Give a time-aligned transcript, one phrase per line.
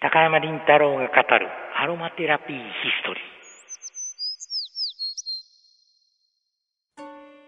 [0.00, 2.62] 高山林太郎が語るアロマテラピーヒ
[3.02, 3.20] ストリ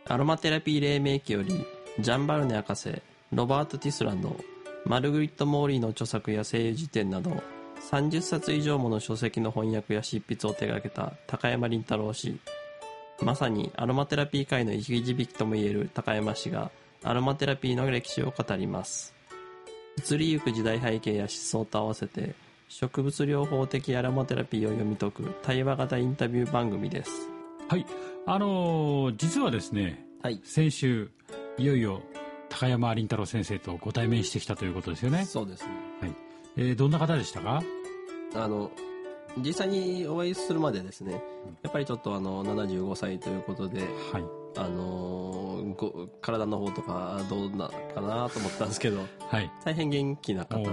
[0.09, 0.13] ー。
[0.13, 1.65] アロマテラピー黎明期より
[2.01, 3.01] ジャン・バルネ博士
[3.33, 4.35] ロバート・ティスランド
[4.85, 7.41] マルグリット・モーリーの著作や精油事典など
[7.89, 12.37] 30冊以上もの書籍の翻訳や執筆を手掛けた高山林太郎氏。
[13.23, 16.73] まさにアロマテラピー界の生き字引ともいえる高山氏が
[17.05, 19.20] アロマテラピーの歴史を語ります。
[20.07, 22.35] 移りゆく時代背景や思想と合わせて
[22.69, 27.11] 植物療法的アロマテラピーを読み解く対話型インタビュー番組です。
[27.69, 27.87] はい。
[28.27, 31.11] あのー、実はですね、はい、先週
[31.59, 32.03] いよいよ
[32.49, 35.25] 高山林太郎先生とご対面してきたということですよね。
[35.25, 35.71] そうですね。
[36.01, 36.13] はい。
[36.57, 37.63] えー、どんな方でしたか？
[38.35, 38.71] あの
[39.39, 41.23] 実際にお会いするまでですね
[41.63, 43.81] やっぱりちょっとあの75歳ということで、
[44.13, 44.25] はい、
[44.57, 50.69] あのご体の方とかどうなかなと思ったんですけど、はい、大変元気な方で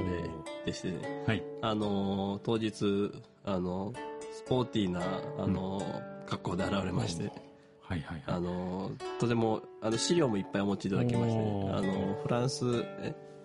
[0.66, 3.12] でして、ね、はい、あの当日
[3.46, 3.94] あの
[4.34, 5.02] スポーティーな
[5.38, 5.82] あの、
[6.22, 7.32] うん、格好で現れまして。
[7.82, 12.84] はいはいはい、あのとてもあの資料もいっぱいお持ちいただきまして、あのフランス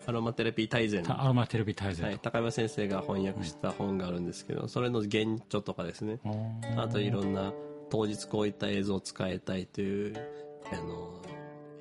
[0.05, 1.05] アロマテラピー大全。
[1.09, 6.19] アロマテラピー大全、はい、高山先生が翻訳した本があるんですけど、それの原著とかですね。
[6.77, 7.53] あといろんな
[7.93, 10.17] 当日こういった映像を使いたいという
[10.73, 11.21] あの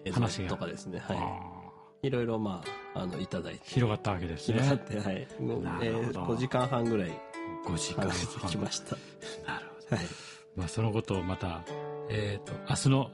[0.03, 0.99] 映像とかですね。
[0.99, 1.53] は
[2.03, 2.07] い。
[2.07, 2.61] いろいろま
[2.93, 3.61] ああのいただいて。
[3.63, 4.59] 広がったわけですね。
[4.59, 7.11] 広がってはい、えー、5時間半ぐらい
[7.65, 8.09] 5時間。
[8.09, 8.97] 半きました。
[9.47, 10.05] なるほど、はい。
[10.57, 11.63] まあ、そのことをまた、
[12.09, 13.11] えーと、明日の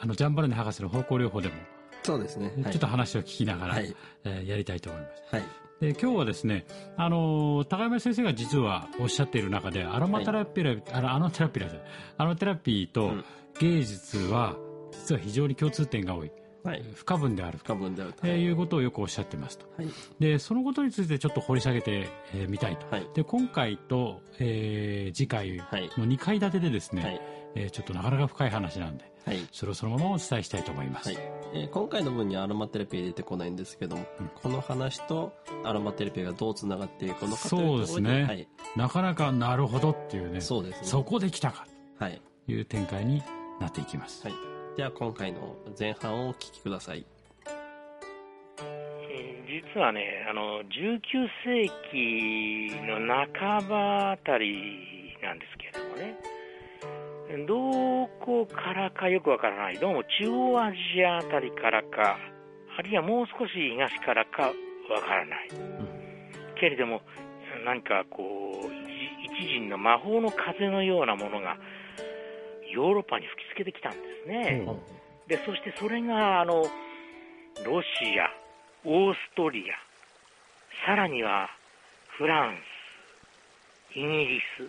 [0.00, 1.54] あのジャンバルネ博士の方向療法でも
[2.02, 5.36] そうですね、ちょっと話を聞きながら、はい、えー、やりたいと思います。
[5.36, 6.64] はいで今日はですね、
[6.96, 11.80] あの高山先生が実はおっしゃっている中でアロマテラピー、はい、あのあのテラピー
[12.18, 13.14] あのテラピーと
[13.58, 14.54] 芸術は
[14.92, 16.30] 実は非常に共通点が多い。
[16.62, 17.58] はい、不可分である。
[17.58, 19.88] 不可分であると、いうことをよくおっしゃってますと、はい、
[20.20, 25.64] でそのことについてちょっと掘り下げてみ、えー、たいと、はい、で今回と、えー、次回の
[26.06, 27.20] 2回立てでですね、はい、
[27.56, 31.18] えー、ちょっとなかなか深い話なんで、はい、それをそのままお伝えしたいと思います、はい。
[31.54, 35.32] えー、今回の分にはアロマテラピー出てこないんですけども、うん、この話と
[35.64, 40.86] アロマテラピーがどうつながっていくのかというそうですね、はい、なかなかなるほどっていうねそうですね。
[40.86, 41.66] そこで来たか
[41.98, 42.06] と
[42.52, 42.60] い。
[42.60, 43.22] う展開に
[43.60, 44.76] なっていきます、はい。
[44.76, 47.06] では今回の前半をお聞きください。
[49.52, 52.96] 実はね、あの、19世紀の
[53.38, 56.16] 半ばあたりなんですけれどもね、
[57.46, 62.18] どこからかよくわからない、どうも中央アジアあたりからか、
[62.78, 65.48] あるいはもう少し東からかわからない。
[65.48, 65.88] うん、
[66.60, 67.00] けれども、
[67.64, 68.82] 何かこう、
[69.24, 71.56] 一陣の魔法の風のようなものが
[72.70, 74.64] ヨーロッパに吹きつけてきたんですね。
[74.66, 74.78] うん、
[75.28, 76.64] でそしてそれがあの
[77.64, 78.30] ロシア、
[78.84, 79.74] オーストリア、
[80.86, 81.48] さらには
[82.18, 82.56] フラン
[83.94, 84.68] ス、イギリス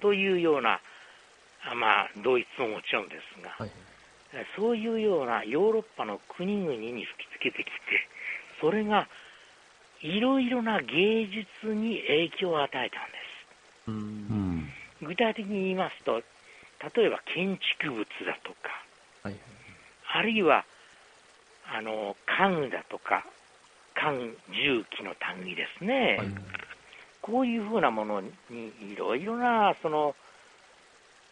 [0.00, 0.80] というような、
[1.74, 3.70] まあ、ドイツももちろんですが、はい、
[4.56, 7.72] そういうようなヨーロッパの国々に吹きつけてきて、
[8.60, 9.08] それが
[10.00, 13.18] いろいろな芸術に影響を与えたんで
[13.86, 13.90] す。
[13.90, 14.68] うん。
[15.02, 16.22] 具体的に言いますと、
[16.96, 18.84] 例えば建築物だとか、
[19.24, 19.36] はい、
[20.14, 20.64] あるいは
[21.70, 23.24] あの家具だとか
[23.94, 26.28] 家具重機の類ですね、はい、
[27.20, 28.30] こういうふうなものに
[28.92, 30.14] いろいろなその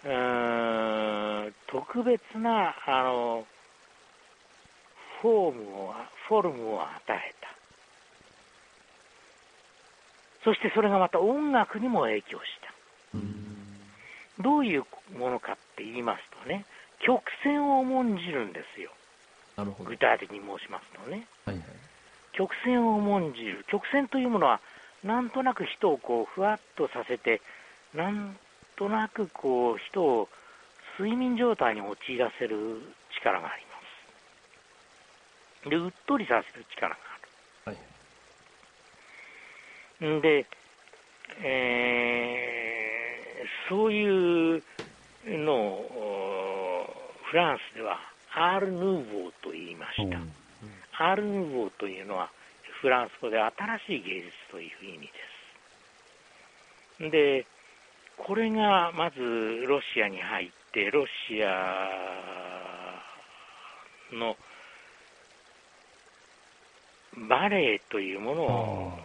[0.06, 3.46] うん特別なあの
[5.20, 5.94] フォームを
[6.28, 7.48] フォルムを与えた
[10.44, 12.44] そしてそれがまた音楽にも影響し
[13.12, 13.18] た。
[13.18, 13.46] うん
[14.38, 14.84] どういう
[15.18, 16.64] ものかって言いますとね、
[17.00, 18.90] 曲線を重んじるんですよ。
[19.56, 21.64] なるほど具体的に申しますとね、はいはい、
[22.32, 23.64] 曲線を重んじる。
[23.68, 24.60] 曲線というものは、
[25.02, 27.40] なんとなく人をこう、ふわっとさせて、
[27.94, 28.36] なん
[28.76, 30.28] となくこう、人を
[30.98, 32.80] 睡眠状態に陥らせる
[33.18, 33.70] 力がありま
[35.64, 35.70] す。
[35.70, 36.96] で、うっとりさせる力が
[37.66, 37.76] ある。
[40.00, 40.46] はい、で、
[41.42, 42.66] えー
[43.68, 44.62] そういう
[45.26, 46.86] のを
[47.30, 47.98] フランスでは
[48.34, 50.32] アール・ヌーボーと言いました、うん、
[50.98, 52.30] アール・ヌーボーというのは
[52.80, 55.12] フランス語で新しい芸術という意味で
[57.08, 57.46] すで
[58.16, 59.20] これがまず
[59.66, 63.02] ロシアに入ってロシア
[64.12, 64.36] の
[67.28, 68.98] バレエというものを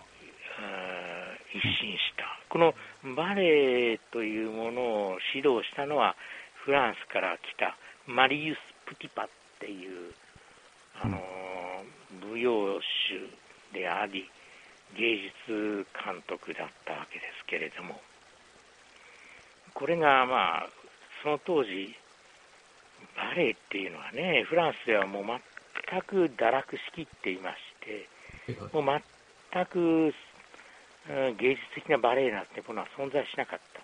[1.54, 2.40] 一新した。
[2.50, 2.74] この
[3.16, 6.16] バレエというものを指導したのは
[6.66, 7.78] フランスから来た
[8.08, 9.30] マリウス・プティパっ
[9.60, 10.14] ていう、
[11.02, 11.22] あの
[12.28, 13.22] 舞踊種
[13.74, 14.30] であり
[14.98, 18.02] 芸術監督だったわけですけれども、
[19.74, 20.70] これがまあ、
[21.24, 21.96] その当時、
[23.16, 28.08] バレエっていうのはね、フランスではもう全く堕落しきっていまして、
[28.74, 29.02] もう
[29.54, 30.14] 全く
[31.38, 33.82] 芸術的なバレエなんてものは存在しなかった。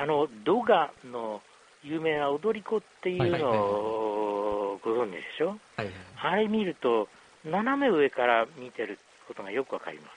[0.00, 1.42] あの、ドガの
[1.82, 7.08] 有名な踊り子っていうのをご存知でしょ、はいはい、あれ見ると、
[7.44, 10.10] 斜め上から見てることがよくわかります。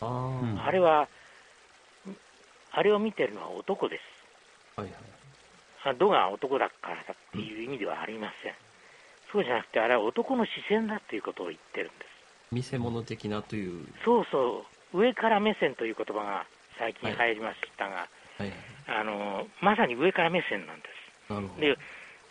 [0.00, 1.08] ああれは、
[2.76, 4.02] あれを見てるのは男です。
[4.78, 4.88] はい
[5.82, 8.52] はい、ドが男だからだっていう意味ではありません。
[9.32, 12.52] そうじゃなくて、あれは男の視線だっていうことを言ってるんです。
[12.52, 13.86] 見せ物的なという。
[14.04, 16.46] そうそう、上から目線という言葉が
[16.78, 18.06] 最近入りましたが、は
[18.40, 18.52] いはい、
[19.00, 20.84] あのまさに上から目線なんで
[21.28, 21.32] す。
[21.32, 21.78] なるほどで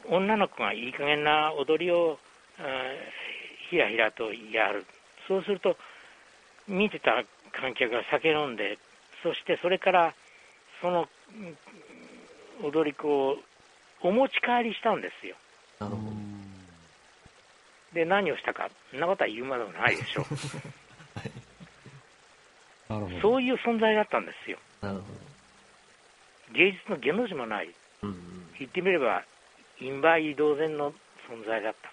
[0.07, 2.19] 女の子がいい加減な踊りを
[3.71, 4.85] ひらひらとやる、
[5.27, 5.75] そうすると、
[6.67, 8.77] 見てた観客が酒飲んで、
[9.23, 10.13] そしてそれから
[10.81, 11.07] その
[12.63, 13.37] 踊り子を
[14.01, 15.35] お持ち帰りしたんですよ。
[15.79, 16.15] なるほど
[17.93, 20.25] で、何をしたか、そんなことは言うまでもないでしょう。
[22.93, 24.59] なるほどそういう存在だったんですよ。
[24.81, 25.15] なるほど
[26.51, 27.73] 芸術の下の字もない、
[28.03, 29.23] うんうん、言ってみれば、
[29.79, 30.91] 陰売同然の
[31.29, 31.91] 存在だった。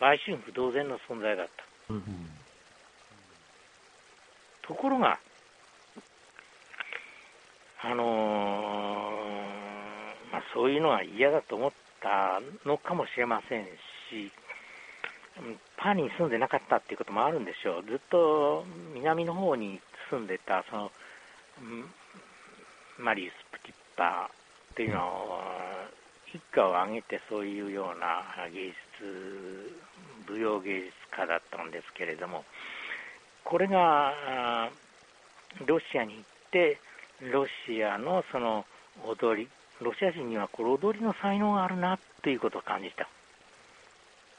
[0.00, 1.64] 売春婦同然の存在だった。
[1.90, 2.04] うんうん、
[4.62, 5.18] ところが、
[7.86, 14.32] あのー、まあ、そういうのは嫌だと思ったのかもしれませんし、
[15.76, 18.64] パーに住んでなかったっていうこともあるんでしょう、ずっと
[18.94, 20.90] 南の方に住んでたその
[22.98, 24.32] マリウス・プティッパー
[24.72, 25.40] っていうのを、
[26.32, 29.76] 一家を挙げてそういうような芸術、
[30.28, 32.44] 舞踊芸術家だったんですけれども、
[33.44, 34.70] これが
[35.66, 36.78] ロシアに行って、
[37.20, 38.64] ロシアのその
[39.06, 39.48] 踊り、
[39.80, 43.08] ロシア人にはこれ踊りの才能があるなということを感じた。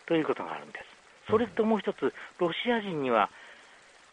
[0.05, 0.85] ということがあるんです。
[1.29, 3.29] それともう一つ、ロシア人には、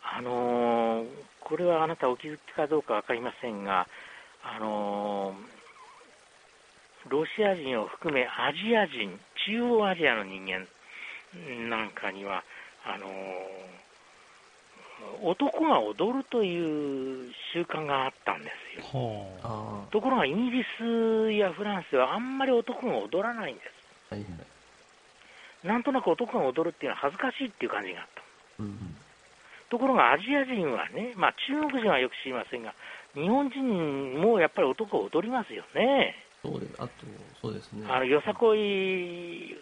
[0.03, 1.07] あのー、
[1.41, 3.87] これはあなたお気づきかどうか分かりませんが、
[4.43, 10.67] あのー、ロシア人を含めアジア人、中央アジアの人間
[11.69, 12.43] なんかには、
[12.85, 13.11] あのー、
[15.23, 18.51] 男が踊るという習慣があったんで
[18.81, 19.27] すよ。
[19.91, 24.15] ところがイギリスやフランスはあんまり男が踊らないんです。
[24.15, 24.25] はい
[25.65, 28.23] なんとなく男が踊るっていうのは恥ずかしいっていう感じがあった。
[28.59, 28.97] うん、
[29.71, 32.75] ところがアジア人はね、まあ中国人はよく知りませんが、
[33.15, 36.17] 日本人もやっぱり男を踊りますよね。
[36.43, 36.91] そうです、あと、
[37.41, 37.87] そうですね。
[37.89, 39.57] あの、よさこい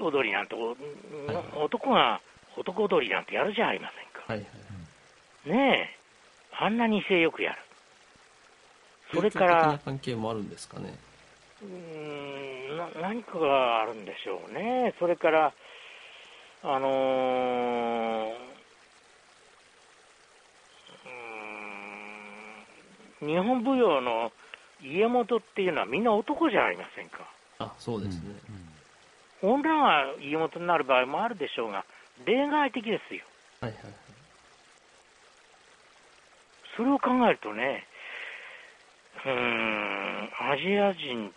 [0.00, 0.64] 踊りなんて、はい
[1.34, 2.20] はい、男が
[2.56, 4.09] 男踊りなんてやるじゃありませんか。
[4.30, 4.44] はいは
[5.46, 5.90] い、ね
[6.52, 7.58] え、あんなに威勢よくやる。
[9.12, 9.80] それから。
[9.84, 10.96] 関係もあるんですかね。
[11.62, 15.52] うんな何かがあるんでしょうね、それから、
[16.62, 18.32] あのー、
[23.22, 24.32] うん日本舞踊の
[24.82, 27.18] 家元っていうのはみんな男じゃありませんか。
[27.58, 28.30] あそうですね、
[29.42, 31.84] うん、女が家元になる場合もあるでしょうが、
[32.24, 33.24] 例外的ですよ。
[33.60, 33.92] はいはいはい、
[36.80, 37.84] それを考えるとね、
[39.26, 41.30] うん、アジア人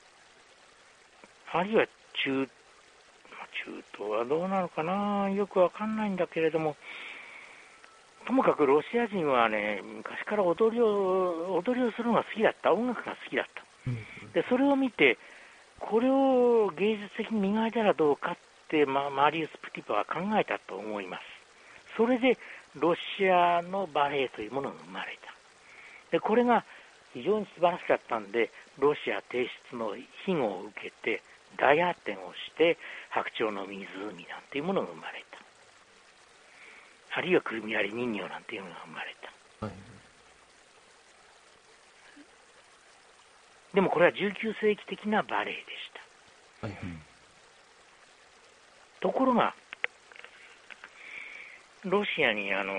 [1.52, 2.50] あるいは中、中
[3.92, 6.78] 東はどうなのかな、よくわかんないんだけれども、
[8.26, 13.64] ともかくロシア人はね、昔から踊りを踊りをするのが好きだった、音楽が好きだった。
[14.34, 15.18] で、それを見て、
[15.78, 18.38] これを芸術的に磨いたらどうかっ
[18.70, 21.24] て、まあ、マリウス・プティパは考えたと思います。
[21.98, 22.38] それで、
[22.76, 25.33] ロシアのバレエというものが生まれた。
[26.14, 26.64] で、これが
[27.14, 31.22] 非常に素晴らしかったんで、ロシア提出の庇護を受けて、
[31.58, 32.78] 大発展をして
[33.10, 33.76] 白鳥の湖
[34.30, 35.34] なんていうものが生まれた。
[37.16, 39.16] あるいはくるみ割り人形なんていうのが生まれ
[39.60, 39.76] た、はい、
[43.76, 45.66] でもこれは19世紀的なバレエでし
[46.62, 46.78] た、はい、
[49.00, 49.54] ところが
[51.84, 52.74] ロシアにあの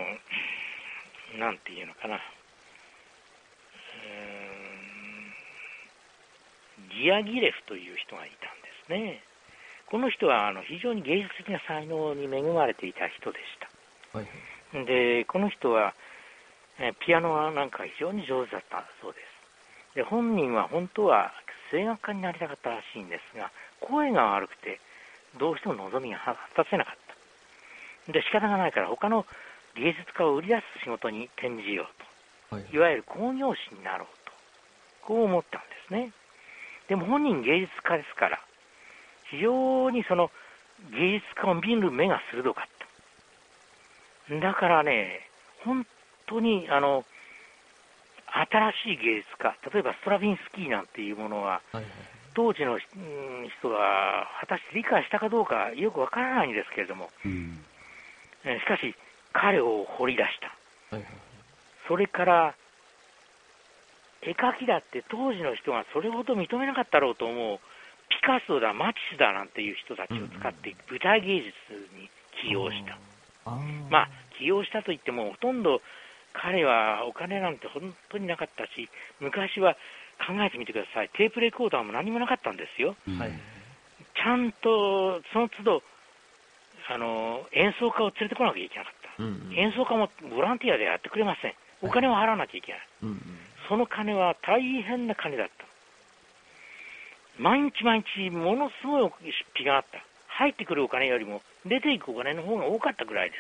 [1.39, 2.19] なんていうのかな
[6.95, 9.23] ギアギレフという人がいたんですね。
[9.87, 13.45] この人はあの非常に芸術的な才能に恵まれていた人でし
[14.13, 14.19] た。
[14.19, 15.95] はい、で、この人は、
[16.79, 19.97] えピアノなんか非常に上手だったそうです。
[19.97, 21.33] で、本人は本当は
[21.71, 24.81] 声楽家になりたかったらしいんですが、声が悪くて、
[25.39, 26.95] どうしても望みが果たせなかっ
[28.07, 28.13] た。
[28.13, 29.27] で、仕方がないから他の
[29.75, 31.89] 芸術家を売り出す仕事に転じよ
[32.51, 34.33] うと、はい、いわゆる工業師になろうと、
[35.03, 36.13] こう思ったんですね。
[36.89, 38.41] でも本人芸術家ですから、
[39.31, 40.31] 非常にその
[40.93, 42.65] 芸術家を見る目が鋭かっ
[44.29, 44.41] た。
[44.41, 45.29] だからね、
[45.65, 45.87] 本
[46.27, 47.05] 当にあの
[48.27, 51.61] 新しい芸術家、例えばストラヴィンスキーなんていうものは、
[52.35, 57.61] 当時の人が果たして理解したかどうかよくわからないんですけれども、うん、
[58.43, 58.95] しかし、
[59.33, 60.97] 彼を掘り出した。
[60.97, 61.13] はいはい、
[61.87, 62.55] それから、
[64.27, 67.59] 絵描きだって当時の人がそれほど認めなかったろうと思う、
[68.09, 71.53] ピカソだ、マチスだなんていう人たちを使って舞台芸術
[71.99, 72.09] に
[72.43, 72.99] 起用した。
[73.91, 75.83] まあ、起用したといっても、ほとんど
[76.33, 78.89] 彼はお金なんて本当になかったし、
[79.21, 79.75] 昔は
[80.27, 82.97] 考えてみてください、テープレコーダーも何もなかったんですよ。
[83.19, 83.33] はい、
[84.15, 85.83] ちゃんとその都度
[86.89, 92.81] あの演奏家を連れてこなきゃいけなかった、うんうん、演奏家もボランティアでやってくれません、お金を払わなきゃいけない、
[93.69, 95.65] その金は大変な金だった、
[97.39, 103.37] 毎日毎日、ものすごい出費があった、入ってくるお金よりも出ていくお金の方が多かったぐらいで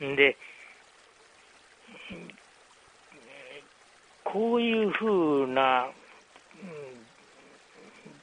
[0.00, 0.16] す。
[0.16, 0.36] で
[4.24, 5.88] こういうふうな、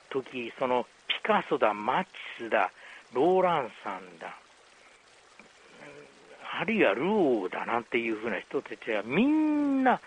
[0.10, 2.72] 時、そのピカソだ、マチスだ、
[3.14, 4.36] ローランサンだ、
[6.60, 10.02] あるいはルオーだなんていうふうな人たちはみんな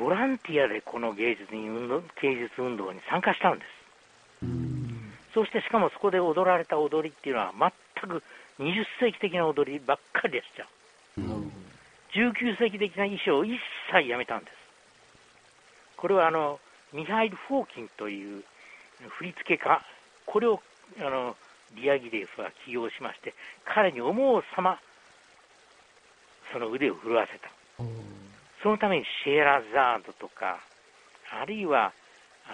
[0.00, 3.76] ボランティアでこの芸術に運動芸術運動に参加したんです。
[5.32, 8.24] そしてしかもそこで踊られた踊りっていうのは全く
[8.58, 10.66] 20世紀的な踊りばっかりでした。
[11.16, 13.60] 19世紀的な衣装を一
[13.92, 14.52] 切やめたんです。
[15.96, 16.58] これはあの
[16.92, 18.42] ミハイル・フォーキンという
[19.10, 19.80] 振付家、
[20.24, 20.60] これを
[20.98, 21.36] あの
[21.76, 23.32] リアギレフは起用しまして、
[23.64, 24.80] 彼に思う様、
[26.52, 27.50] その腕を震わせた。
[28.62, 30.58] そのためにシェーラザードとか、
[31.30, 31.92] あるいは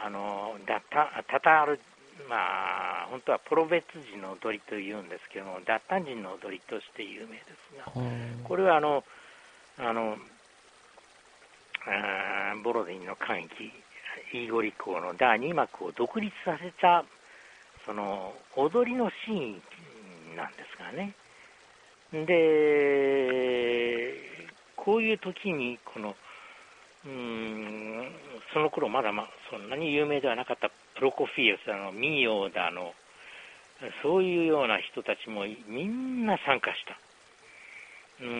[0.04, 1.80] あのダタタタール、
[2.28, 7.92] まあ、本当はプロベツ人の踊りというんですけども、ダッタン人の踊りとして有名ですが、
[8.44, 9.04] これはあの
[9.78, 10.16] あの
[11.87, 13.72] あボロディンの歓喜、
[14.32, 17.04] イーゴリ校の第2幕を独立させた、
[17.84, 19.56] その踊りのシー
[20.34, 21.14] ンなんですがね。
[22.12, 24.14] で、
[24.76, 26.14] こういう時に、この、
[27.04, 28.12] うん、
[28.52, 32.95] その頃まだ、ま、そんなに有名ではなかったプロコフィエスだの、ミーオーだの、
[34.02, 36.97] そういうような人たちもみんな参加した。
[38.21, 38.33] うーん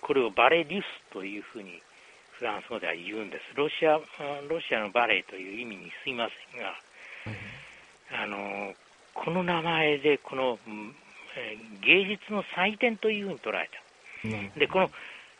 [0.00, 1.82] これをバレリュスというふうに
[2.38, 3.42] フランス語では言うんです。
[3.56, 4.00] ロシア
[4.48, 6.74] ロシアのバレエという意味にすいませんが、
[8.22, 8.72] あの
[9.12, 10.58] この名前でこの、
[11.38, 13.70] えー、芸術の祭典というふうに捉え
[14.52, 14.58] た。
[14.58, 14.90] でこの、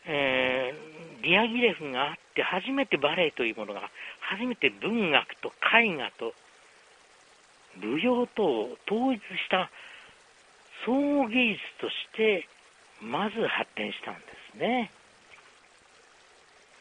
[0.07, 3.91] えー、ディアギレフがあって初めてバレエというものが
[4.21, 6.33] 初めて文学と絵画と
[7.83, 9.71] 舞踊とを統一した
[10.87, 12.47] 総合芸術として
[13.01, 14.21] まず発展したんで
[14.53, 14.91] すね。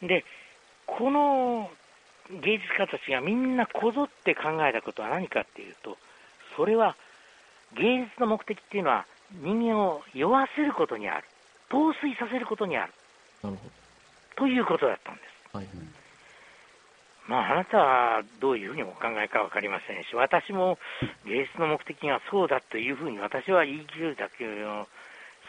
[0.01, 0.23] で、
[0.85, 1.69] この
[2.41, 5.97] 芸術家たちがみんなこぞって考えたことは何かっていうと、
[6.55, 6.95] それは
[7.75, 9.05] 芸術の目的っていうのは
[9.41, 11.27] 人間を酔わせることにある。
[11.69, 12.93] 陶酔させることにある。
[13.43, 13.71] なるほど。
[14.35, 15.57] ということだったんです。
[15.57, 15.67] はい、
[17.27, 20.77] まあ、あなたはどういうふうにお考えか分かりませんし、私も
[21.25, 24.87] 芸術の目的がそうだというふうに私は言い切るだけの、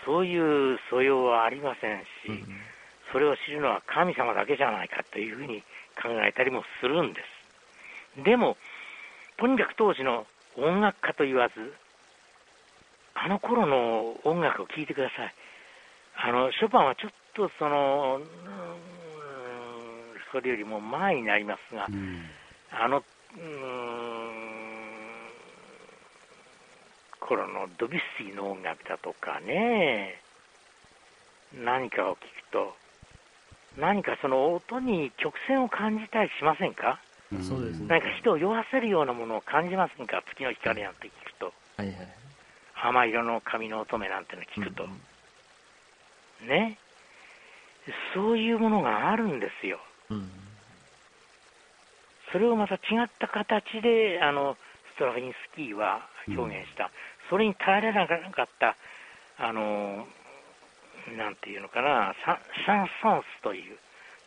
[0.04, 2.06] そういう素養はありませんし、
[3.12, 5.62] それを知るのは神様だけじゃないかというふうに
[6.00, 7.20] 考えたりもするんで
[8.16, 8.25] す。
[8.25, 8.56] でも、
[9.37, 11.54] とにかく当時の音楽家と言わず、
[13.25, 15.34] あの頃の音楽を聴いてください。
[16.16, 18.20] あの、ショパンはちょっとその、
[20.30, 22.22] それよりも前になりますが、うん、
[22.70, 23.02] あの、
[27.20, 30.20] 頃のドビュッシーの音楽だとかね、
[31.54, 32.76] 何かを聞くと、
[33.78, 37.00] 何かその音に曲線を感じたりしませんか、
[37.42, 40.22] そうですね、何か人を酔わせるようなものを感じませんか？
[40.26, 41.52] 月の光なんて聞くと。
[41.76, 41.96] はいはい、
[42.78, 44.85] 浜色の髪の乙女なんての聞くと。
[44.85, 45.00] うん
[46.42, 46.78] うん、ね。
[48.14, 49.80] そういうものがあるんですよ。
[52.32, 54.56] それをまた違った形であの
[54.94, 56.90] ストラヴィンスキーは表現した、うん、
[57.30, 58.76] それに耐えられなかった
[59.38, 60.06] あの
[61.16, 63.78] なんていうのかなサシャンソンスという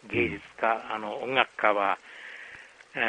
[0.09, 1.99] 芸術家、うん、あの音楽家は、
[2.95, 2.99] え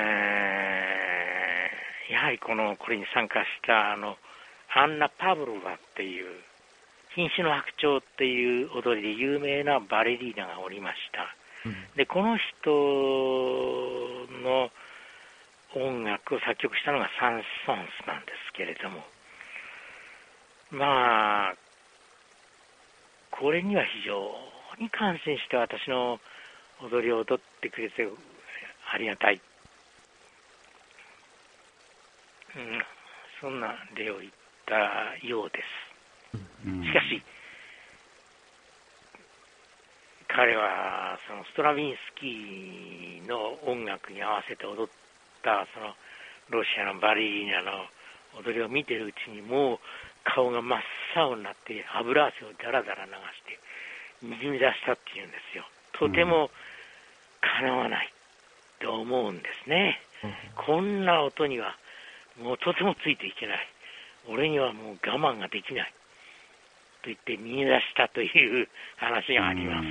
[2.11, 4.16] ー、やはりこのこれに参加したあの
[4.74, 6.26] アンナ・パブロワっていう
[7.14, 11.36] 瀕死の白鳥っていう踊りで有名なバレリーナがおりました。
[11.64, 12.70] うん、で、この人
[14.42, 14.70] の
[15.74, 19.04] 音楽を作曲したのがサン・ソンスなんですけれども、
[20.70, 21.54] まあ、
[23.30, 24.30] これには非常
[24.80, 26.18] に感心して私の
[26.80, 28.08] 踊りを踊ってくれて
[28.90, 29.40] ありがたい。
[32.56, 32.82] うん、
[33.40, 34.32] そんな例を言っ
[34.66, 35.92] たようです。
[36.85, 37.23] しかし、
[40.28, 44.88] 彼はそのストラビンスキーの音楽に合わせて踊っ
[45.42, 45.92] たその
[46.49, 47.85] ロシアのバレリーナの
[48.40, 49.78] 踊りを見てるうちにもう
[50.25, 50.81] 顔が真っ
[51.16, 53.61] 青になって油汗をだらだら流して
[54.25, 55.64] にじみ出したっていうんですよ。
[55.99, 56.49] とても
[57.40, 58.12] かなわない
[58.81, 60.00] と思うんですね。
[60.25, 61.76] うん、こんな音には
[62.40, 63.69] もうとてもついていけない。
[64.28, 65.92] 俺にはもう我慢ができない。
[67.02, 69.88] と言って見出したという 話があります。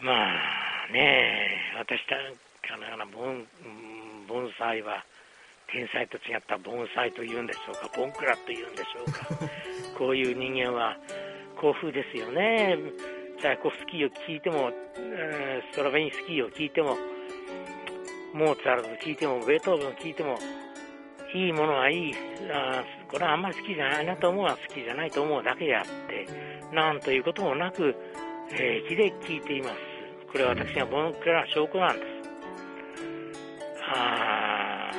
[0.00, 0.12] ま
[0.84, 3.46] あね私たちの盆
[4.26, 5.04] 盆栽は
[5.66, 9.26] 天才と違った盆栽というんでしょうか、ボンクラというんでしょうか、
[9.98, 10.96] こういう人間は
[11.56, 12.78] 幸福ですよね。
[13.40, 14.72] チャイコフスキーを聴いても、
[15.72, 16.96] ストラベインスキーを聴いても、
[18.32, 20.38] モーツァルト聴いても、ベートーベンを聴いても、
[21.34, 22.14] いいものはいい
[22.52, 26.28] あ、これはあんまり好きじゃないなと思うは好きじゃないと思うだけであって、
[26.72, 27.94] なんということもなく、
[28.48, 29.74] 平気で聴いています。
[30.30, 32.06] これは私がボンクラの証拠なんです。
[33.96, 34.90] あ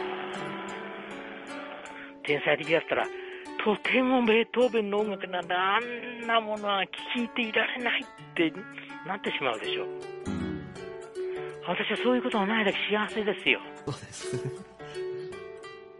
[2.23, 3.05] 天才的だったら、
[3.63, 8.51] とてもベートーベンの音楽なんだ、あんなものは聴いていられないって
[9.07, 9.87] なってしまうでしょう。
[11.67, 13.59] 私はそういうことはないだけ幸せですよ。
[13.85, 14.74] そうです。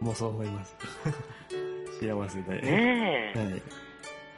[0.00, 0.76] もうそう思います。
[2.00, 2.60] 幸せで。
[2.60, 3.62] ねえ。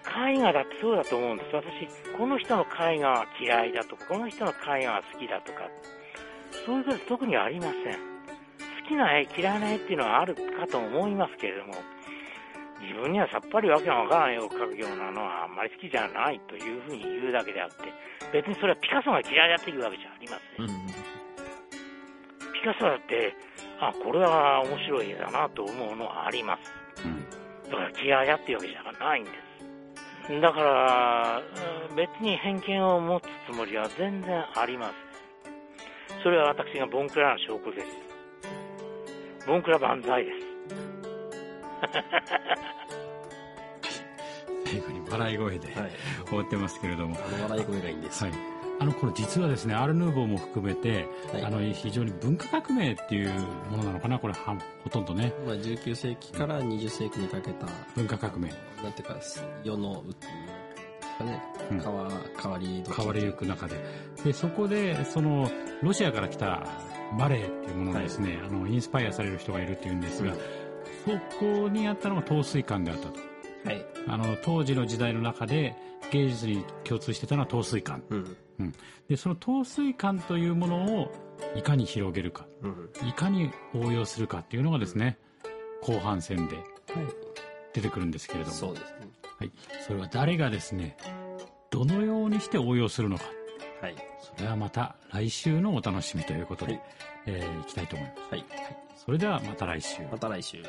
[0.04, 1.54] はい、絵画だってそうだと思うんです。
[1.54, 1.68] 私、
[2.16, 5.68] この人の絵画は嫌いだとか、この人の絵画は好きだとか、
[6.64, 8.18] そういうこと特にありません。
[8.82, 11.74] 好きな絵、嫌いな絵っていうのはあるかと思いますけれども、
[12.80, 17.92] 自分にはさっぱりわけのわからない絵を描くようなのはあんまり好きじゃないというふうに言うだけであって、
[18.32, 20.66] 別にそれはピカソが嫌いだっていうわけじゃありません。
[20.66, 20.86] うん、
[22.54, 23.34] ピカソだって、
[23.80, 26.58] あ、これは面白い絵だなと思うのはありま
[26.96, 27.04] す。
[27.04, 27.24] うん、
[27.70, 30.40] だから嫌いだっていうわけじゃないんです。
[30.40, 31.42] だから、
[31.96, 34.90] 別に偏見を持つつもりは全然ありま
[36.12, 36.22] せん。
[36.22, 37.86] それは私がボンクラの証拠です。
[39.46, 40.38] ボンクラ万歳です。
[44.70, 45.90] 最後に笑い声で、はい、
[46.26, 47.16] 終わってますけれども。
[47.42, 48.24] 笑い声がいいんです。
[48.24, 53.32] はいあの頃実はですね、アルヌーボーも含めて、はい、あの非常に文化革命っていう
[53.70, 55.32] ものなのかな、これはほとんどね。
[55.44, 58.48] まあ、19世紀から20世紀にかけた文化革命。
[58.82, 59.16] なんていうか、
[59.64, 60.04] 世の、
[61.24, 62.08] ね、変わ
[62.40, 63.74] 変わり変わりゆく中で。
[64.24, 65.50] で、そこで、その、
[65.82, 66.64] ロシアから来た
[67.18, 70.38] バレエっていうものですね、はい、あの、インスパイアされる人がいるっていうんですが、うん、
[71.04, 73.18] そこにあったのが陶水館であったと。
[73.64, 73.84] はい。
[74.06, 75.74] あの、当時の時代の中で、
[76.12, 78.00] 芸術に共通してたのは陶水館。
[78.10, 78.74] うんうん、
[79.08, 81.12] でその陶水感というものを
[81.56, 85.18] いかに広げるか、うん、いかに応用するかっていうのがですね、
[85.82, 86.56] 後半戦で
[87.72, 89.52] 出てくるんですけれども、そうですね、はい、
[89.86, 90.96] それは誰がですね
[91.70, 93.24] どのようにして応用するのか、
[93.80, 93.96] はい、
[94.36, 96.82] それはまた来週のお楽しみということで、はい、
[97.26, 98.46] えー、いきたいと思います、はい、はい、
[98.96, 100.02] それではまた来週。
[100.10, 100.62] また来週